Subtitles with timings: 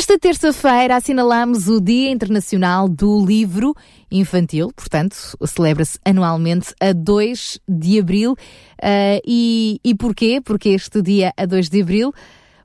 [0.00, 3.74] Esta terça-feira assinalamos o Dia Internacional do Livro
[4.10, 5.14] Infantil, portanto,
[5.46, 8.32] celebra-se anualmente a 2 de abril.
[8.32, 10.40] Uh, e, e porquê?
[10.42, 12.14] Porque este dia, a 2 de abril,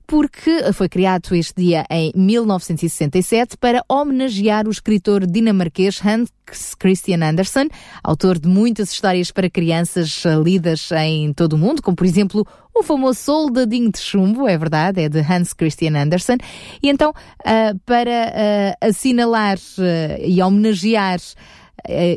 [0.08, 6.30] porque foi criado este dia em 1967 para homenagear o escritor dinamarquês Hans
[6.80, 7.68] Christian Andersen,
[8.02, 12.84] autor de muitas histórias para crianças lidas em todo o mundo, como por exemplo o
[12.84, 16.38] famoso Soldadinho de Chumbo, é verdade, é de Hans Christian Andersen.
[16.84, 18.10] E então, uh, para
[18.82, 21.20] uh, assinalar uh, e homenagear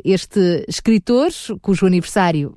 [0.02, 1.28] este escritor,
[1.60, 2.56] cujo aniversário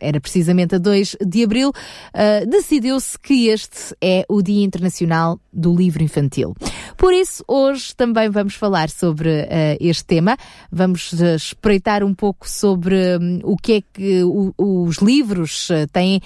[0.00, 5.74] era precisamente a 2 de abril, uh, decidiu-se que este é o Dia Internacional do
[5.74, 6.54] Livro Infantil.
[6.96, 10.36] Por isso, hoje também vamos falar sobre uh, este tema,
[10.70, 16.20] vamos uh, espreitar um pouco sobre um, o que é que o, os livros têm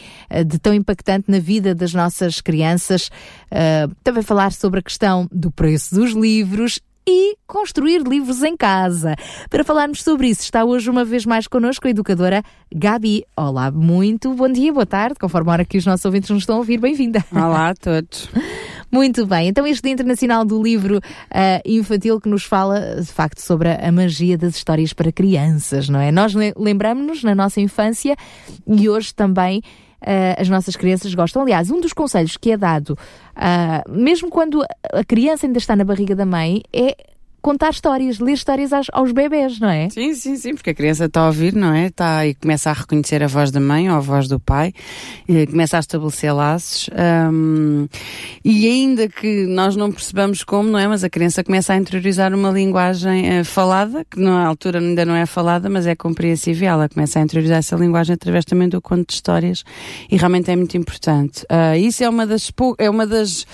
[0.47, 3.11] de tão impactante na vida das nossas crianças,
[4.03, 9.15] também falar sobre a questão do preço dos livros e construir livros em casa.
[9.49, 12.43] Para falarmos sobre isso, está hoje uma vez mais connosco a educadora
[12.75, 13.25] Gabi.
[13.37, 16.57] Olá, muito bom dia, boa tarde, conforme a hora que os nossos ouvintes nos estão
[16.57, 17.25] a ouvir, bem-vinda.
[17.33, 18.29] Olá a todos.
[18.93, 21.01] Muito bem, então este Dia Internacional do Livro uh,
[21.65, 26.11] Infantil que nos fala de facto sobre a magia das histórias para crianças, não é?
[26.11, 28.17] Nós lembramos-nos na nossa infância
[28.67, 29.63] e hoje também
[30.39, 31.43] as nossas crianças gostam.
[31.43, 32.91] Aliás, um dos conselhos que é dado,
[33.37, 36.97] uh, mesmo quando a criança ainda está na barriga da mãe, é
[37.41, 39.89] contar histórias, ler histórias aos, aos bebés, não é?
[39.91, 41.87] Sim, sim, sim, porque a criança está a ouvir, não é?
[41.87, 44.73] Está e começa a reconhecer a voz da mãe ou a voz do pai,
[45.51, 46.89] começa a estabelecer laços.
[47.33, 47.89] Um,
[48.45, 50.87] e ainda que nós não percebamos como, não é?
[50.87, 55.15] Mas a criança começa a interiorizar uma linguagem uh, falada, que na altura ainda não
[55.15, 56.69] é falada, mas é compreensível.
[56.69, 59.65] Ela começa a interiorizar essa linguagem através também do conto de histórias
[60.11, 61.43] e realmente é muito importante.
[61.45, 63.47] Uh, isso é uma das é uma das,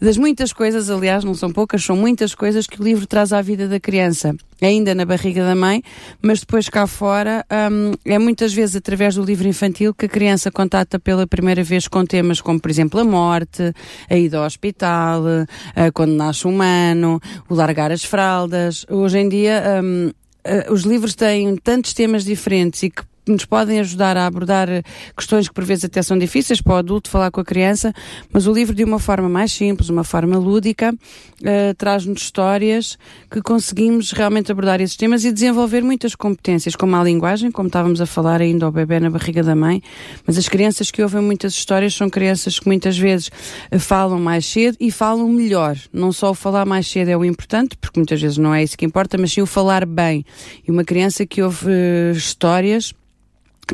[0.00, 3.42] das muitas coisas, aliás, não são poucas, são muitas coisas que o livro traz à
[3.42, 5.82] vida da criança, ainda na barriga da mãe,
[6.20, 10.50] mas depois cá fora um, é muitas vezes através do livro infantil que a criança
[10.50, 13.72] contata pela primeira vez com temas como, por exemplo, a morte,
[14.08, 18.86] a ida ao hospital, uh, quando nasce um humano, o largar as fraldas.
[18.90, 23.78] Hoje em dia um, uh, os livros têm tantos temas diferentes e que nos podem
[23.80, 24.82] ajudar a abordar eh,
[25.16, 27.94] questões que por vezes até são difíceis para o adulto falar com a criança,
[28.32, 32.98] mas o livro de uma forma mais simples, uma forma lúdica, uh, traz-nos histórias
[33.30, 38.00] que conseguimos realmente abordar esses temas e desenvolver muitas competências, como a linguagem, como estávamos
[38.00, 39.80] a falar ainda ao bebê na barriga da mãe,
[40.26, 43.28] mas as crianças que ouvem muitas histórias são crianças que muitas vezes
[43.70, 45.76] uh, falam mais cedo e falam melhor.
[45.92, 48.76] Não só o falar mais cedo é o importante, porque muitas vezes não é isso
[48.76, 50.24] que importa, mas sim o falar bem.
[50.66, 52.92] E uma criança que ouve uh, histórias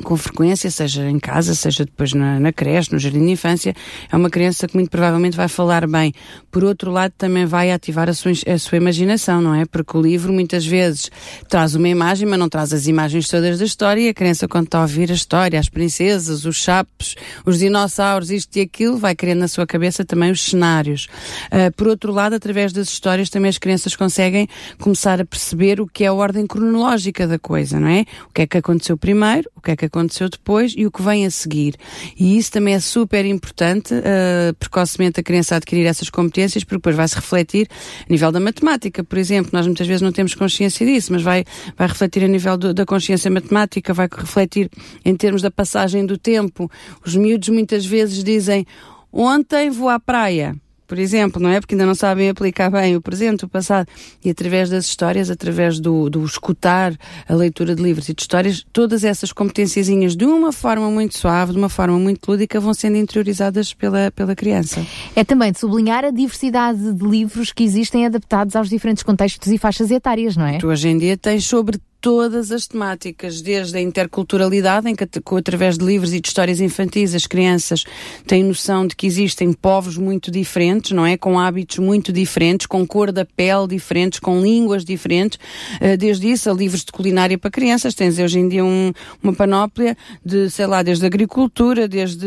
[0.03, 3.75] com frequência, seja em casa, seja depois na, na, creche, no jardim de infância,
[4.11, 6.13] é uma criança que muito provavelmente vai falar bem.
[6.51, 9.65] Por outro lado, também vai ativar a sua, a sua imaginação, não é?
[9.65, 11.11] Porque o livro muitas vezes
[11.49, 14.67] traz uma imagem, mas não traz as imagens todas da história e a criança quando
[14.67, 19.15] está a ouvir a história, as princesas, os chapos, os dinossauros, isto e aquilo, vai
[19.15, 21.09] criando na sua cabeça também os cenários.
[21.47, 24.49] Uh, por outro lado, através das histórias também as crianças conseguem
[24.79, 28.05] começar a perceber o que é a ordem cronológica da coisa, não é?
[28.29, 31.01] O que é que aconteceu primeiro, o que é que aconteceu depois e o que
[31.03, 31.75] vem a seguir.
[32.19, 36.97] E isso também é super importante, uh, precocemente a criança adquirir essas competências, porque depois
[36.97, 37.69] vai-se refletir
[38.09, 39.51] a nível da matemática, por exemplo.
[39.53, 41.45] Nós muitas vezes não temos consciência disso, mas vai,
[41.77, 44.71] vai refletir a nível do, da consciência matemática, vai refletir
[45.05, 46.71] em termos da passagem do tempo.
[47.05, 48.67] Os miúdos muitas vezes dizem,
[49.13, 50.57] ontem vou à praia
[50.89, 51.61] por exemplo, não é?
[51.61, 53.87] Porque ainda não sabem aplicar bem o presente, o passado.
[54.25, 56.97] E através das histórias, através do, do escutar
[57.29, 61.53] a leitura de livros e de histórias, todas essas competênciazinhas de uma forma muito suave,
[61.53, 64.85] de uma forma muito lúdica, vão sendo interiorizadas pela, pela criança.
[65.15, 69.59] É também de sublinhar a diversidade de livros que existem adaptados aos diferentes contextos e
[69.59, 70.57] faixas etárias, não é?
[70.57, 75.05] Tu hoje em dia tens sobre todas as temáticas, desde a interculturalidade, em que
[75.37, 77.85] através de livros e de histórias infantis as crianças
[78.27, 81.17] têm noção de que existem povos muito diferentes, não é?
[81.17, 85.39] Com hábitos muito diferentes, com cor da pele diferentes, com línguas diferentes,
[85.81, 88.93] eh, desde isso a livros de culinária para crianças, tens hoje em dia um,
[89.23, 92.27] uma panóplia de, sei lá, desde agricultura, desde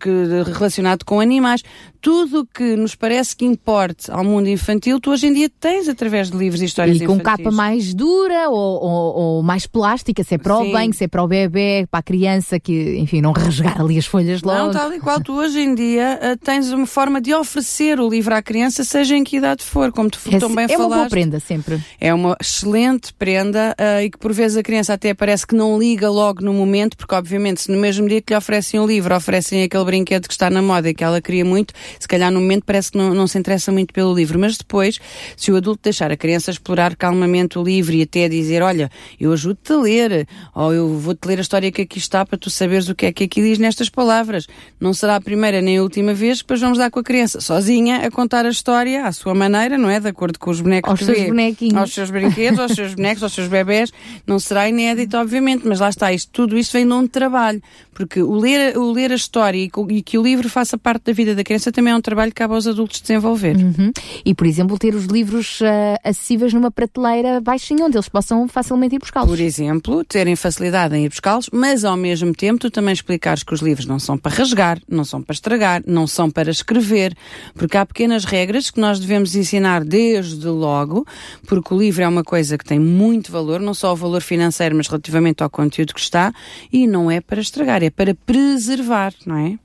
[0.00, 1.62] que, relacionado com animais,
[2.04, 6.30] tudo que nos parece que importe ao mundo infantil, tu hoje em dia tens através
[6.30, 7.24] de livros e histórias e com infantis.
[7.24, 10.68] capa mais dura ou, ou ou, mais plástica, se é para Sim.
[10.68, 13.96] o banho, se é para o bebê, para a criança que, enfim, não rasgar ali
[13.96, 14.66] as folhas logo.
[14.66, 18.08] Não, tal e qual tu hoje em dia uh, tens uma forma de oferecer o
[18.08, 20.82] livro à criança, seja em que idade for, como tu é, tão bem é falaste.
[20.82, 21.80] É uma boa prenda sempre.
[21.98, 25.78] É uma excelente prenda uh, e que por vezes a criança até parece que não
[25.78, 29.16] liga logo no momento, porque obviamente se no mesmo dia que lhe oferecem um livro,
[29.16, 32.40] oferecem aquele brinquedo que está na moda e que ela queria muito, se calhar no
[32.40, 34.98] momento parece que não, não se interessa muito pelo livro, mas depois,
[35.36, 39.32] se o adulto deixar a criança explorar calmamente o livro e até dizer, olha, eu
[39.32, 42.88] ajudo-te a ler, ou eu vou-te ler a história que aqui está para tu saberes
[42.88, 44.46] o que é que aqui diz nestas palavras.
[44.80, 47.40] Não será a primeira nem a última vez que depois vamos dar com a criança
[47.40, 50.00] sozinha a contar a história à sua maneira, não é?
[50.00, 51.76] De acordo com os bonecos aos que seus vê, bonequinhos.
[51.76, 53.92] aos seus brinquedos, aos seus bonecos, aos seus bebés.
[54.26, 57.62] Não será inédito, obviamente, mas lá está, isto, tudo isto vem de um trabalho.
[57.92, 61.12] Porque o ler, o ler a história e, e, que o livro faça parte da
[61.12, 63.56] vida da criança também é um trabalho que cabe aos adultos desenvolver.
[63.56, 63.92] Uhum.
[64.24, 65.64] E, por exemplo, ter os livros uh,
[66.02, 69.28] acessíveis numa prateleira baixinha, onde eles possam facilmente ir buscá-los.
[69.28, 73.54] Por exemplo, terem facilidade em ir buscá-los, mas ao mesmo tempo tu também explicares que
[73.54, 77.16] os livros não são para rasgar, não são para estragar, não são para escrever,
[77.54, 81.06] porque há pequenas regras que nós devemos ensinar desde logo,
[81.46, 84.74] porque o livro é uma coisa que tem muito valor, não só o valor financeiro,
[84.76, 86.32] mas relativamente ao conteúdo que está,
[86.72, 89.58] e não é para estragar é para preservar, não é?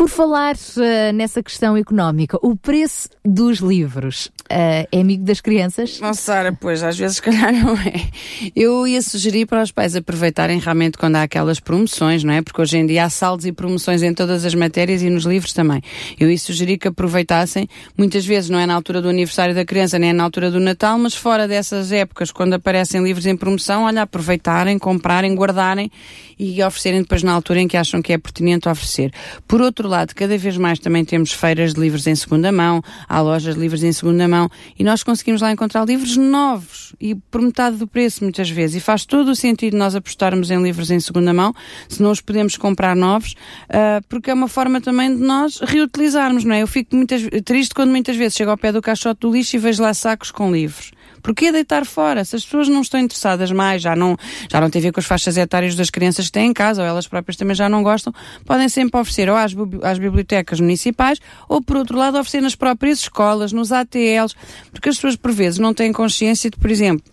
[0.00, 6.00] Por falar uh, nessa questão económica, o preço dos livros uh, é amigo das crianças?
[6.00, 8.08] Não, Sara, pois às vezes se calhar não é.
[8.54, 12.42] Eu ia sugerir para os pais aproveitarem realmente quando há aquelas promoções, não é?
[12.42, 15.52] Porque hoje em dia há saldos e promoções em todas as matérias e nos livros
[15.52, 15.80] também.
[16.18, 19.98] Eu ia sugerir que aproveitassem, muitas vezes não é na altura do aniversário da criança,
[19.98, 23.84] nem é na altura do Natal, mas fora dessas épocas, quando aparecem livros em promoção,
[23.84, 25.90] olha, aproveitarem, comprarem, guardarem
[26.38, 29.12] e oferecerem depois na altura em que acham que é pertinente oferecer.
[29.46, 33.20] Por outro lado, cada vez mais também temos feiras de livros em segunda mão, há
[33.20, 34.39] lojas de livros em segunda mão
[34.78, 38.76] e nós conseguimos lá encontrar livros novos e por metade do preço muitas vezes.
[38.76, 41.52] E faz todo o sentido nós apostarmos em livros em segunda mão,
[41.88, 46.44] se não os podemos comprar novos, uh, porque é uma forma também de nós reutilizarmos,
[46.44, 46.62] não é?
[46.62, 49.58] Eu fico muitas, triste quando muitas vezes chego ao pé do caixote do lixo e
[49.58, 50.92] vejo lá sacos com livros.
[51.22, 52.24] Porquê deitar fora?
[52.24, 54.16] Se as pessoas não estão interessadas mais, já não,
[54.50, 56.82] já não tem a ver com as faixas etárias das crianças que têm em casa,
[56.82, 58.12] ou elas próprias também já não gostam,
[58.44, 59.52] podem sempre oferecer ou às,
[59.82, 61.18] às bibliotecas municipais,
[61.48, 64.34] ou por outro lado oferecer nas próprias escolas, nos ATLs,
[64.70, 67.04] porque as pessoas por vezes não têm consciência de, por exemplo,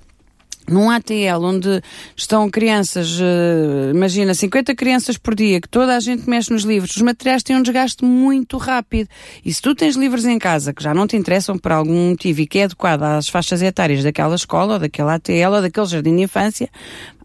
[0.70, 1.82] num ATL onde
[2.16, 6.96] estão crianças, uh, imagina, 50 crianças por dia, que toda a gente mexe nos livros,
[6.96, 9.08] os materiais têm um desgaste muito rápido.
[9.46, 12.42] E se tu tens livros em casa que já não te interessam por algum motivo
[12.42, 16.16] e que é adequado às faixas etárias daquela escola, ou daquela ATL, ou daquele jardim
[16.16, 16.70] de infância,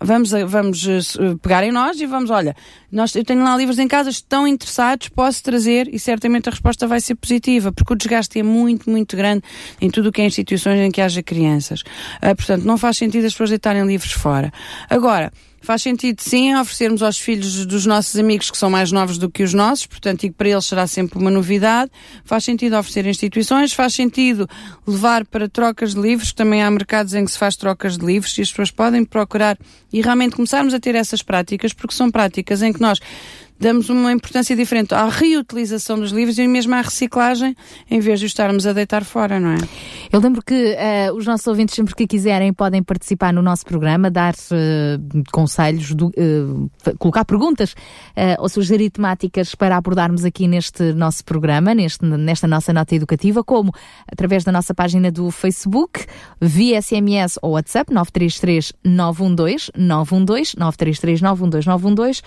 [0.00, 0.84] vamos, vamos
[1.16, 2.54] uh, pegar em nós e vamos, olha,
[2.90, 6.86] nós, eu tenho lá livros em casa, estão interessados, posso trazer e certamente a resposta
[6.86, 9.42] vai ser positiva, porque o desgaste é muito, muito grande
[9.80, 11.80] em tudo o que é instituições em que haja crianças.
[12.22, 14.52] Uh, portanto, não faz sentido as pessoas deitarem livros fora.
[14.88, 15.32] Agora,
[15.62, 19.44] Faz sentido, sim, oferecermos aos filhos dos nossos amigos que são mais novos do que
[19.44, 21.88] os nossos, portanto, e para eles será sempre uma novidade.
[22.24, 24.48] Faz sentido oferecer instituições, faz sentido
[24.84, 28.36] levar para trocas de livros, também há mercados em que se faz trocas de livros
[28.38, 29.56] e as pessoas podem procurar
[29.92, 32.98] e realmente começarmos a ter essas práticas, porque são práticas em que nós
[33.62, 37.54] damos uma importância diferente à reutilização dos livros e mesmo à reciclagem,
[37.88, 39.58] em vez de estarmos a deitar fora, não é?
[40.12, 44.10] Eu lembro que uh, os nossos ouvintes, sempre que quiserem, podem participar no nosso programa,
[44.10, 47.74] dar uh, conselhos, do, uh, colocar perguntas
[48.40, 53.72] ou sugerir temáticas para abordarmos aqui neste nosso programa, neste, nesta nossa nota educativa, como
[54.10, 56.04] através da nossa página do Facebook,
[56.40, 62.22] via SMS ou WhatsApp, 933 912 912 933 912 912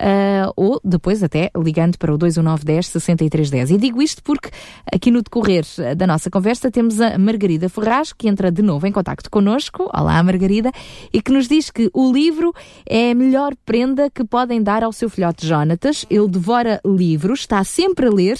[0.00, 3.70] uh, ou depois até ligando para o 21910 6310.
[3.70, 4.50] E digo isto porque
[4.92, 5.64] aqui no decorrer
[5.96, 9.90] da nossa conversa temos a Margarida Ferraz, que entra de novo em contacto connosco.
[9.94, 10.72] Olá, Margarida,
[11.12, 12.52] e que nos diz que o livro
[12.88, 16.06] é a melhor prenda que podem dar ao seu filhote Jonatas.
[16.08, 18.38] Ele devora livros, está sempre a ler.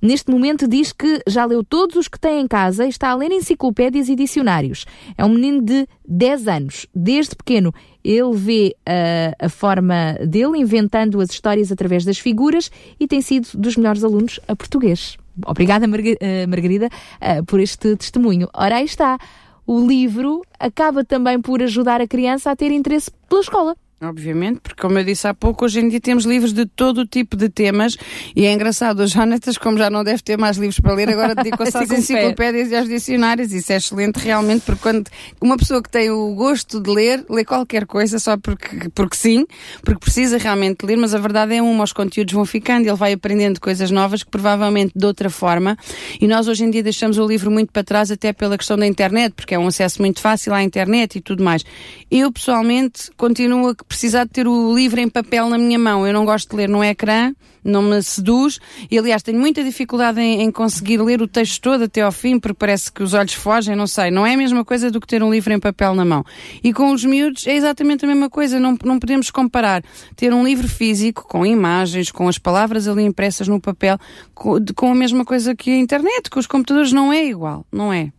[0.00, 3.14] Neste momento diz que já leu todos os que tem em casa e está a
[3.14, 4.86] ler enciclopédias e dicionários.
[5.16, 6.86] É um menino de 10 anos.
[6.94, 7.72] Desde pequeno
[8.04, 13.48] ele vê uh, a forma dele inventando as histórias através das figuras e tem sido
[13.54, 15.16] dos melhores alunos a português.
[15.46, 18.48] Obrigada, uh, Margarida, uh, por este testemunho.
[18.52, 19.18] Ora, aí está.
[19.66, 23.76] O livro acaba também por ajudar a criança a ter interesse pela escola.
[24.04, 27.06] Obviamente, porque como eu disse há pouco, hoje em dia temos livros de todo o
[27.06, 27.96] tipo de temas
[28.34, 31.36] e é engraçado, o Jonatas, como já não deve ter mais livros para ler, agora
[31.36, 33.52] dedicou-se às enciclopédias e aos dicionários.
[33.52, 35.08] Isso é excelente realmente, porque quando
[35.40, 39.46] uma pessoa que tem o gosto de ler, lê qualquer coisa só porque, porque sim,
[39.84, 43.12] porque precisa realmente ler, mas a verdade é uma, os conteúdos vão ficando, ele vai
[43.12, 45.76] aprendendo coisas novas que provavelmente de outra forma,
[46.20, 48.86] e nós hoje em dia deixamos o livro muito para trás até pela questão da
[48.86, 51.64] internet, porque é um acesso muito fácil à internet e tudo mais.
[52.10, 56.06] Eu, pessoalmente, continuo a precisar de ter o livro em papel na minha mão.
[56.06, 58.58] Eu não gosto de ler no ecrã, não me seduz,
[58.90, 62.40] e aliás tenho muita dificuldade em, em, conseguir ler o texto todo até ao fim,
[62.40, 64.10] porque parece que os olhos fogem, não sei.
[64.10, 66.24] Não é a mesma coisa do que ter um livro em papel na mão.
[66.64, 69.84] E com os miúdos é exatamente a mesma coisa, não, não podemos comparar
[70.16, 73.98] ter um livro físico, com imagens, com as palavras ali impressas no papel,
[74.34, 77.92] com, com a mesma coisa que a internet, com os computadores, não é igual, não
[77.92, 78.10] é?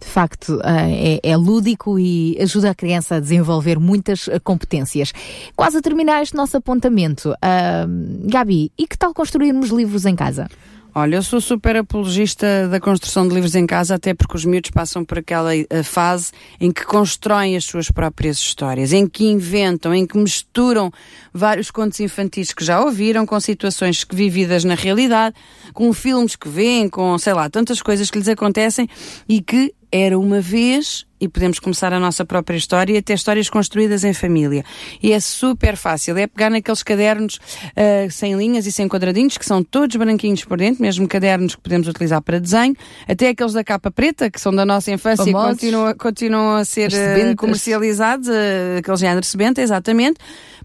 [0.00, 5.12] De facto eh, é, é, lúdico e ajuda a criança a desenvolver muitas eh, competências.
[5.54, 10.48] Quase a terminar este nosso apontamento, uh, Gabi, e que tal construirmos livros em casa?
[10.94, 14.70] Olha, eu sou super apologista da construção de livros em casa, até porque os miúdos
[14.70, 19.94] passam por aquela eh, fase em que constroem as suas próprias histórias, em que inventam,
[19.94, 20.92] em que misturam
[21.32, 25.34] vários contos infantis que já ouviram com situações que vividas na realidade,
[25.72, 28.86] com filmes que veem, com, sei lá, tantas coisas que lhes acontecem
[29.26, 33.48] e que era uma vez e podemos começar a nossa própria história e até histórias
[33.48, 34.64] construídas em família.
[35.00, 39.46] E é super fácil, é pegar naqueles cadernos uh, sem linhas e sem quadradinhos, que
[39.46, 42.74] são todos branquinhos por dentro, mesmo cadernos que podemos utilizar para desenho,
[43.06, 45.58] até aqueles da capa preta, que são da nossa infância Famosos.
[45.62, 50.18] e continuam, continuam a ser uh, comercializados, uh, aquele género sebenta, exatamente.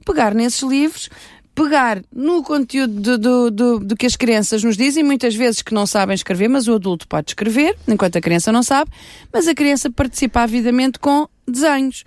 [0.06, 1.10] Pegar nesses livros,
[1.58, 5.74] pegar no conteúdo do, do, do, do, que as crianças nos dizem, muitas vezes que
[5.74, 8.92] não sabem escrever, mas o adulto pode escrever, enquanto a criança não sabe,
[9.34, 12.06] mas a criança participa avidamente com desenhos.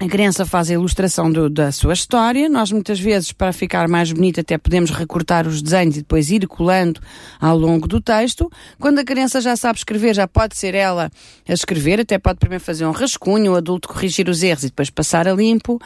[0.00, 2.48] A criança faz a ilustração do, da sua história.
[2.48, 6.48] Nós, muitas vezes, para ficar mais bonito, até podemos recortar os desenhos e depois ir
[6.48, 7.00] colando
[7.40, 8.50] ao longo do texto.
[8.80, 11.12] Quando a criança já sabe escrever, já pode ser ela
[11.48, 14.90] a escrever, até pode primeiro fazer um rascunho, o adulto corrigir os erros e depois
[14.90, 15.80] passar a limpo.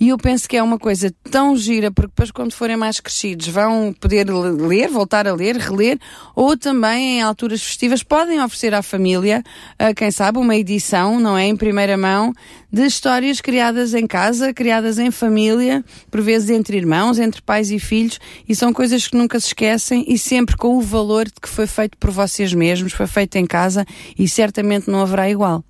[0.00, 3.46] E eu penso que é uma coisa tão gira, porque depois, quando forem mais crescidos,
[3.46, 6.00] vão poder ler, voltar a ler, reler,
[6.34, 9.40] ou também, em alturas festivas, podem oferecer à família,
[9.78, 11.46] a, quem sabe, uma edição, não é?
[11.46, 12.32] Em primeira mão,
[12.72, 17.78] de histórias criadas em casa, criadas em família, por vezes entre irmãos, entre pais e
[17.78, 21.48] filhos, e são coisas que nunca se esquecem e sempre com o valor de que
[21.48, 23.84] foi feito por vocês mesmos, foi feito em casa
[24.18, 25.62] e certamente não haverá igual.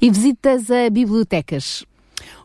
[0.00, 1.86] E visitas a bibliotecas?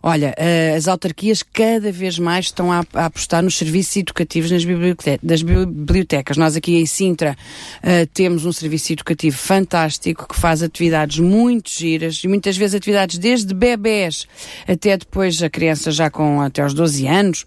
[0.10, 5.20] Olha, uh, as autarquias cada vez mais estão a, apostar nos serviços educativos nas bibliote
[5.22, 6.38] das bibliotecas.
[6.38, 7.36] Nós aqui em Sintra
[7.84, 13.18] uh, temos um serviço educativo fantástico que faz atividades muito giras e muitas vezes atividades
[13.18, 14.26] desde bebés
[14.66, 17.46] até depois a criança já com até aos 12 anos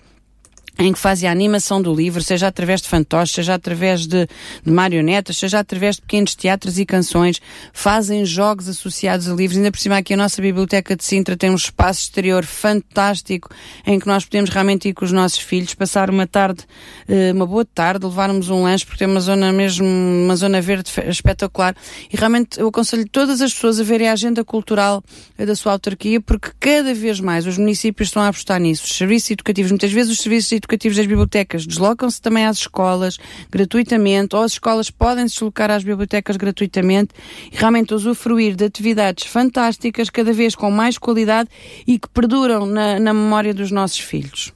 [0.78, 4.26] em que fazem a animação do livro, seja através de fantoches, seja através de,
[4.64, 7.40] de, marionetas, seja através de pequenos teatros e canções,
[7.72, 9.58] fazem jogos associados a livros.
[9.58, 13.50] Ainda por cima aqui a nossa Biblioteca de Sintra tem um espaço exterior fantástico
[13.86, 16.64] em que nós podemos realmente ir com os nossos filhos, passar uma tarde,
[17.08, 20.90] eh, uma boa tarde, levarmos um lanche, porque tem uma zona mesmo, uma zona verde
[21.08, 21.74] espetacular.
[22.12, 25.02] E realmente eu aconselho todas as pessoas a verem a agenda cultural
[25.36, 28.84] da sua autarquia, porque cada vez mais os municípios estão a apostar nisso.
[28.84, 33.18] Os serviços educativos, muitas vezes os serviços educativos das bibliotecas deslocam-se também às escolas
[33.50, 37.14] gratuitamente, ou as escolas podem se deslocar às bibliotecas gratuitamente
[37.50, 41.48] e realmente usufruir de atividades fantásticas, cada vez com mais qualidade
[41.86, 44.52] e que perduram na, na memória dos nossos filhos.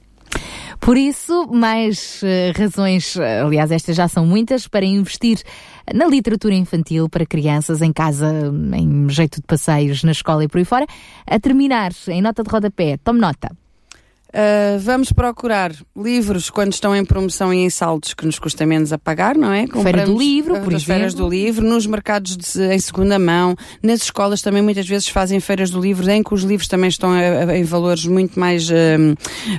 [0.79, 5.41] Por isso, mais uh, razões, eh, aliás, estas já são muitas, para investir
[5.91, 8.31] na literatura infantil para crianças em casa,
[8.75, 10.85] em jeito de passeios, na escola e por aí fora.
[11.25, 13.49] A terminar, em nota de rodapé, tome nota.
[14.35, 18.91] Uh, vamos procurar livros quando estão em promoção e em saldos que nos custa menos
[18.91, 19.61] a pagar, não é?
[19.61, 20.81] Compramos, Feira do livro, por exemplo.
[20.81, 25.39] feiras do livro, nos mercados de, em segunda mão, nas escolas também muitas vezes fazem
[25.39, 28.69] feiras do livro em que os livros também estão a, a, em valores muito mais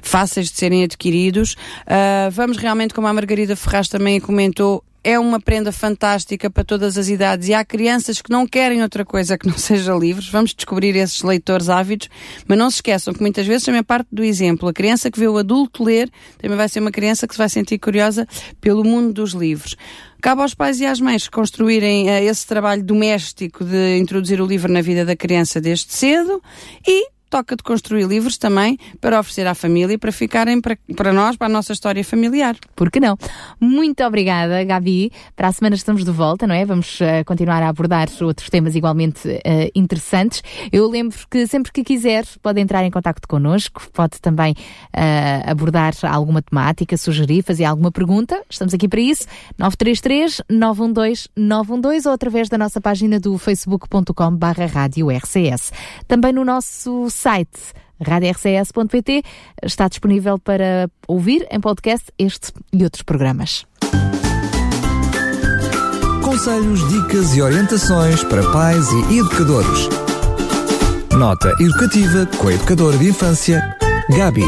[0.03, 1.55] fáceis de serem adquiridos.
[1.87, 6.99] Uh, vamos realmente, como a Margarida Ferraz também comentou, é uma prenda fantástica para todas
[6.99, 10.29] as idades e há crianças que não querem outra coisa que não seja livros.
[10.29, 12.09] Vamos descobrir esses leitores ávidos,
[12.45, 14.69] mas não se esqueçam que muitas vezes também é parte do exemplo.
[14.69, 17.49] A criança que vê o adulto ler também vai ser uma criança que se vai
[17.49, 18.27] sentir curiosa
[18.61, 19.77] pelo mundo dos livros.
[20.21, 24.73] Cabe aos pais e às mães construírem uh, esse trabalho doméstico de introduzir o livro
[24.73, 26.43] na vida da criança desde cedo
[26.85, 31.37] e toca de construir livros também para oferecer à família, para ficarem para, para nós,
[31.37, 32.57] para a nossa história familiar.
[32.75, 33.17] Por que não?
[33.61, 35.11] Muito obrigada, Gabi.
[35.35, 36.65] Para a semana estamos de volta, não é?
[36.65, 39.41] Vamos uh, continuar a abordar outros temas igualmente uh,
[39.75, 40.43] interessantes.
[40.73, 45.95] Eu lembro que sempre que quiser pode entrar em contato connosco, pode também uh, abordar
[46.03, 48.41] alguma temática, sugerir, fazer alguma pergunta.
[48.49, 49.27] Estamos aqui para isso.
[49.59, 55.73] 933 912 912 ou através da nossa página do facebook.com barra rádio RCS.
[56.07, 59.23] Também no nosso site radiorcs.pt
[59.63, 63.67] está disponível para ouvir em podcast este e outros programas.
[66.23, 69.89] Conselhos, dicas e orientações para pais e educadores.
[71.13, 73.77] Nota educativa com a educadora de infância,
[74.11, 74.45] Gabi.